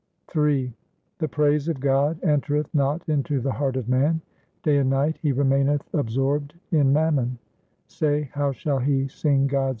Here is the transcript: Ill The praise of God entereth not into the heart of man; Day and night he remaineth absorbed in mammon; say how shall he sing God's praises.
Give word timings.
Ill 0.35 0.69
The 1.19 1.27
praise 1.29 1.67
of 1.67 1.79
God 1.79 2.17
entereth 2.23 2.73
not 2.73 3.07
into 3.07 3.39
the 3.39 3.51
heart 3.51 3.75
of 3.75 3.87
man; 3.87 4.19
Day 4.63 4.77
and 4.79 4.89
night 4.89 5.17
he 5.21 5.31
remaineth 5.31 5.87
absorbed 5.93 6.55
in 6.71 6.91
mammon; 6.91 7.37
say 7.85 8.23
how 8.33 8.51
shall 8.51 8.79
he 8.79 9.07
sing 9.07 9.45
God's 9.45 9.49
praises. 9.59 9.69